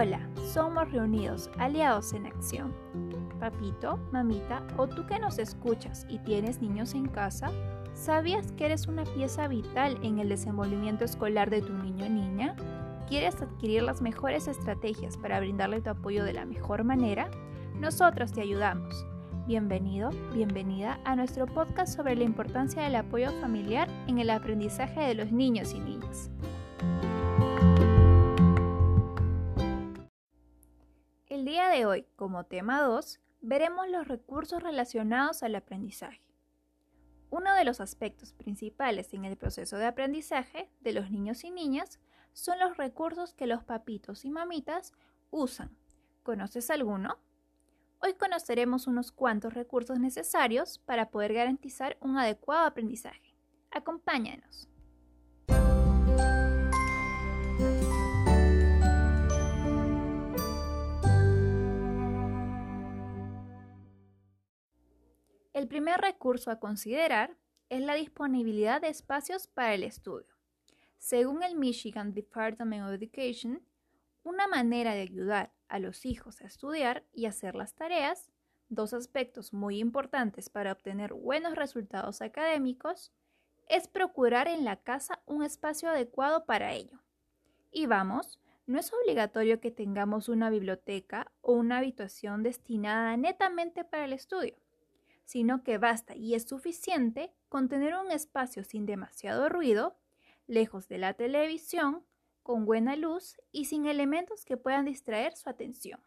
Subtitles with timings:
[0.00, 2.74] Hola, somos reunidos, aliados en acción.
[3.38, 7.50] Papito, mamita, o tú que nos escuchas y tienes niños en casa,
[7.92, 12.56] ¿sabías que eres una pieza vital en el desenvolvimiento escolar de tu niño o niña?
[13.10, 17.30] ¿Quieres adquirir las mejores estrategias para brindarle tu apoyo de la mejor manera?
[17.78, 19.04] Nosotros te ayudamos.
[19.46, 25.14] Bienvenido, bienvenida a nuestro podcast sobre la importancia del apoyo familiar en el aprendizaje de
[25.14, 26.30] los niños y niñas.
[31.50, 36.22] Día de hoy, como tema 2, veremos los recursos relacionados al aprendizaje.
[37.28, 41.98] Uno de los aspectos principales en el proceso de aprendizaje de los niños y niñas
[42.32, 44.92] son los recursos que los papitos y mamitas
[45.32, 45.76] usan.
[46.22, 47.18] ¿Conoces alguno?
[47.98, 53.34] Hoy conoceremos unos cuantos recursos necesarios para poder garantizar un adecuado aprendizaje.
[53.72, 54.69] Acompáñanos.
[65.60, 67.36] El primer recurso a considerar
[67.68, 70.34] es la disponibilidad de espacios para el estudio.
[70.96, 73.60] Según el Michigan Department of Education,
[74.22, 78.30] una manera de ayudar a los hijos a estudiar y hacer las tareas,
[78.70, 83.12] dos aspectos muy importantes para obtener buenos resultados académicos,
[83.68, 87.02] es procurar en la casa un espacio adecuado para ello.
[87.70, 94.06] Y vamos, no es obligatorio que tengamos una biblioteca o una habitación destinada netamente para
[94.06, 94.56] el estudio,
[95.30, 99.96] sino que basta y es suficiente con tener un espacio sin demasiado ruido
[100.48, 102.04] lejos de la televisión,
[102.42, 106.00] con buena luz y sin elementos que puedan distraer su atención.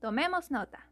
[0.00, 0.90] Tomemos nota.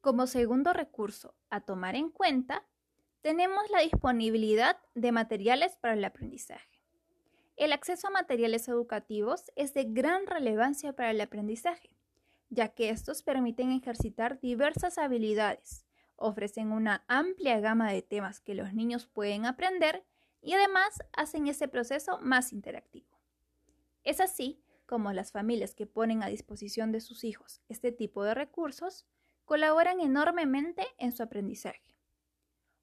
[0.00, 2.64] Como segundo recurso a tomar en cuenta,
[3.20, 6.71] tenemos la disponibilidad de materiales para el aprendizaje.
[7.56, 11.96] El acceso a materiales educativos es de gran relevancia para el aprendizaje
[12.52, 15.86] ya que estos permiten ejercitar diversas habilidades,
[16.16, 20.04] ofrecen una amplia gama de temas que los niños pueden aprender
[20.42, 23.18] y además hacen ese proceso más interactivo.
[24.04, 28.34] Es así como las familias que ponen a disposición de sus hijos este tipo de
[28.34, 29.06] recursos
[29.46, 31.96] colaboran enormemente en su aprendizaje.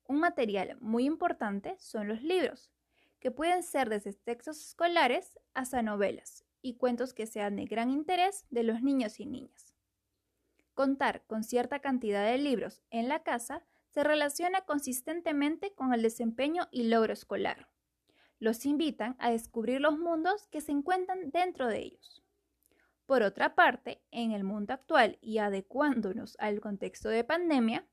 [0.08, 2.72] Un material muy importante son los libros,
[3.20, 8.46] que pueden ser desde textos escolares hasta novelas, y cuentos que sean de gran interés
[8.50, 9.74] de los niños y niñas.
[10.74, 16.68] Contar con cierta cantidad de libros en la casa se relaciona consistentemente con el desempeño
[16.72, 17.70] y logro escolar.
[18.40, 22.24] Los invitan a descubrir los mundos que se encuentran dentro de ellos.
[23.06, 27.86] Por otra parte, en el mundo actual y adecuándonos al contexto de pandemia,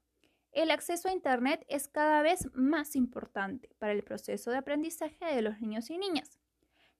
[0.57, 5.43] el acceso a Internet es cada vez más importante para el proceso de aprendizaje de
[5.43, 6.39] los niños y niñas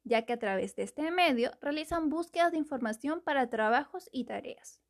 [0.07, 4.81] ya que a través de este medio realizan búsquedas de información para trabajos y tareas.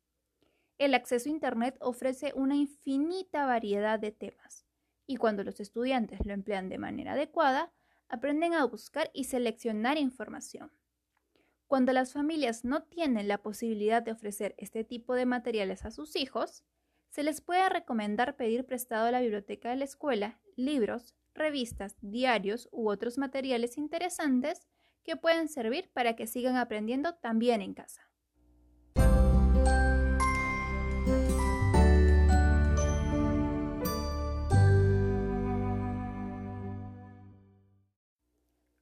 [0.77, 4.67] El acceso a Internet ofrece una infinita variedad de temas,
[5.07, 7.73] y cuando los estudiantes lo emplean de manera adecuada,
[8.09, 10.71] aprenden a buscar y seleccionar información.
[11.65, 16.15] Cuando las familias no tienen la posibilidad de ofrecer este tipo de materiales a sus
[16.15, 16.63] hijos,
[17.17, 22.69] se les puede recomendar pedir prestado a la biblioteca de la escuela libros, revistas, diarios
[22.71, 24.67] u otros materiales interesantes
[25.03, 28.07] que pueden servir para que sigan aprendiendo también en casa.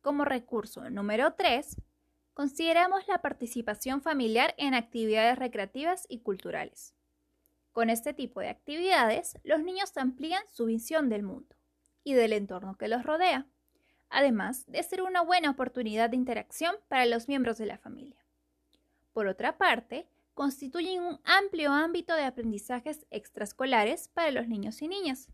[0.01, 1.77] Como recurso número 3,
[2.33, 6.95] consideramos la participación familiar en actividades recreativas y culturales.
[7.75, 11.55] Con este tipo de actividades, los niños amplían su visión del mundo
[12.03, 13.45] y del entorno que los rodea
[14.15, 18.23] además de ser una buena oportunidad de interacción para los miembros de la familia.
[19.11, 25.27] Por otra parte, constituyen un amplio ámbito de aprendizajes extraescolares para los niños y niñas,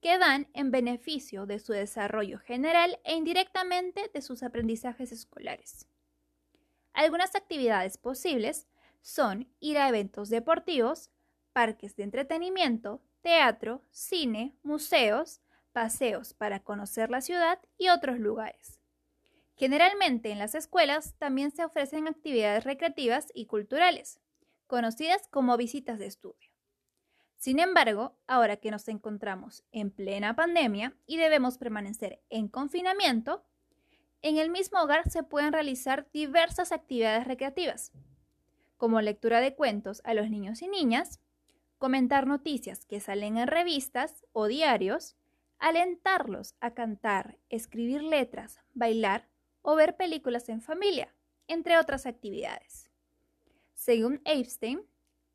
[0.00, 5.88] que van en beneficio de su desarrollo general e indirectamente de sus aprendizajes escolares.
[6.92, 8.68] Algunas actividades posibles
[9.00, 11.10] son ir a eventos deportivos,
[11.52, 15.40] parques de entretenimiento, teatro, cine, museos,
[15.72, 18.80] paseos para conocer la ciudad y otros lugares.
[19.54, 24.20] Generalmente en las escuelas también se ofrecen actividades recreativas y culturales,
[24.66, 26.50] conocidas como visitas de estudio.
[27.36, 33.44] Sin embargo, ahora que nos encontramos en plena pandemia y debemos permanecer en confinamiento,
[34.22, 37.92] en el mismo hogar se pueden realizar diversas actividades recreativas,
[38.76, 41.20] como lectura de cuentos a los niños y niñas,
[41.82, 45.16] comentar noticias que salen en revistas o diarios,
[45.58, 49.28] alentarlos a cantar, escribir letras, bailar
[49.62, 51.12] o ver películas en familia,
[51.48, 52.88] entre otras actividades.
[53.74, 54.82] Según Epstein,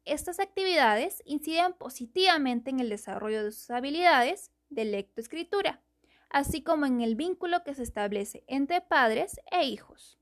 [0.06, 5.82] estas actividades inciden positivamente en el desarrollo de sus habilidades de lectoescritura,
[6.30, 10.18] así como en el vínculo que se establece entre padres e hijos.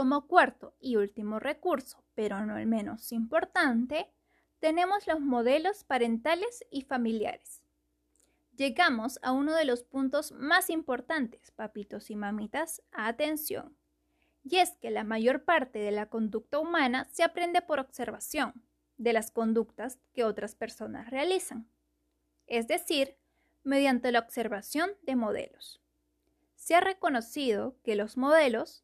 [0.00, 4.10] Como cuarto y último recurso, pero no el menos importante,
[4.58, 7.60] tenemos los modelos parentales y familiares.
[8.56, 13.76] Llegamos a uno de los puntos más importantes, papitos y mamitas, atención.
[14.42, 18.54] Y es que la mayor parte de la conducta humana se aprende por observación
[18.96, 21.68] de las conductas que otras personas realizan,
[22.46, 23.18] es decir,
[23.64, 25.82] mediante la observación de modelos.
[26.54, 28.82] Se ha reconocido que los modelos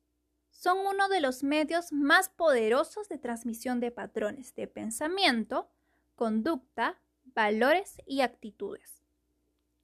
[0.57, 5.71] son uno de los medios más poderosos de transmisión de patrones de pensamiento,
[6.15, 9.03] conducta, valores y actitudes.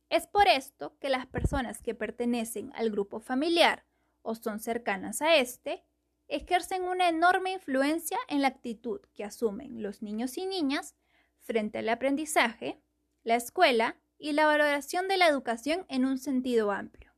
[0.08, 3.84] Es por esto que las personas que pertenecen al grupo familiar
[4.22, 5.84] o son cercanas a este
[6.28, 10.94] ejercen una enorme influencia en la actitud que asumen los niños y niñas
[11.40, 12.80] frente al aprendizaje,
[13.24, 17.12] la escuela y la valoración de la educación en un sentido amplio.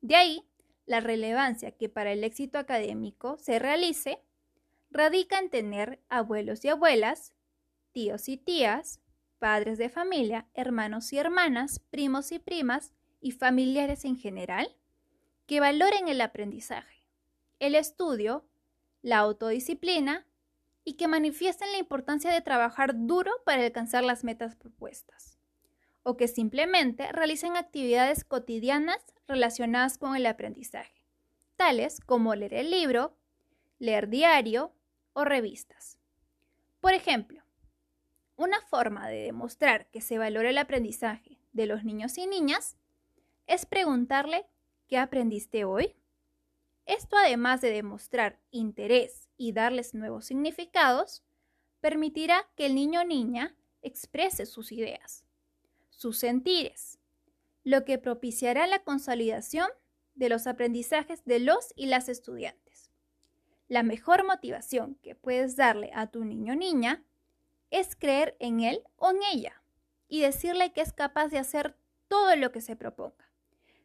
[0.00, 0.48] De ahí
[0.92, 4.20] la relevancia que para el éxito académico se realice
[4.90, 7.32] radica en tener abuelos y abuelas,
[7.92, 9.00] tíos y tías,
[9.38, 12.92] padres de familia, hermanos y hermanas, primos y primas
[13.22, 14.76] y familiares en general
[15.46, 17.06] que valoren el aprendizaje,
[17.58, 18.44] el estudio,
[19.00, 20.26] la autodisciplina
[20.84, 25.38] y que manifiesten la importancia de trabajar duro para alcanzar las metas propuestas,
[26.02, 31.04] o que simplemente realicen actividades cotidianas relacionadas con el aprendizaje,
[31.56, 33.16] tales como leer el libro,
[33.78, 34.72] leer diario
[35.12, 35.98] o revistas.
[36.80, 37.42] Por ejemplo,
[38.36, 42.76] una forma de demostrar que se valora el aprendizaje de los niños y niñas
[43.46, 44.46] es preguntarle
[44.88, 45.94] ¿qué aprendiste hoy?
[46.86, 51.22] Esto además de demostrar interés y darles nuevos significados,
[51.80, 55.21] permitirá que el niño o niña exprese sus ideas,
[56.02, 56.98] sus sentires,
[57.62, 59.68] lo que propiciará la consolidación
[60.16, 62.90] de los aprendizajes de los y las estudiantes.
[63.68, 67.04] La mejor motivación que puedes darle a tu niño o niña
[67.70, 69.62] es creer en él o en ella
[70.08, 71.76] y decirle que es capaz de hacer
[72.08, 73.30] todo lo que se proponga,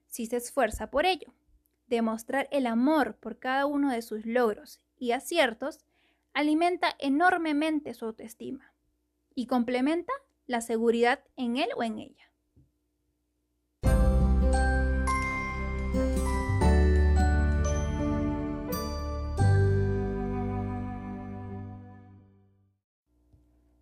[0.07, 1.33] si se esfuerza por ello.
[1.85, 5.85] Demostrar el amor por cada uno de sus logros y aciertos
[6.33, 8.73] alimenta enormemente su autoestima
[9.35, 10.11] y complementa
[10.47, 12.31] la seguridad en él o en ella.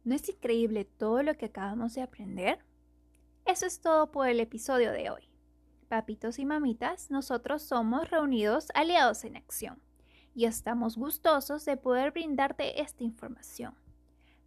[0.04, 2.60] ¿No es increíble todo lo que acabamos de aprender?
[3.46, 5.30] Eso es todo por el episodio de hoy.
[5.88, 9.82] Papitos y mamitas, nosotros somos reunidos aliados en acción
[10.36, 13.76] y estamos gustosos de poder brindarte esta información.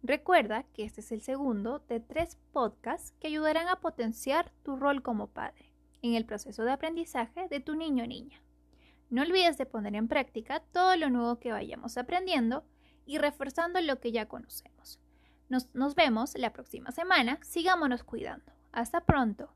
[0.01, 5.03] Recuerda que este es el segundo de tres podcasts que ayudarán a potenciar tu rol
[5.03, 8.41] como padre en el proceso de aprendizaje de tu niño o niña.
[9.09, 12.63] No olvides de poner en práctica todo lo nuevo que vayamos aprendiendo
[13.05, 14.99] y reforzando lo que ya conocemos.
[15.49, 17.39] Nos, vemos la próxima semana.
[17.41, 18.53] Sigámonos cuidando.
[18.71, 19.49] Hasta pronto.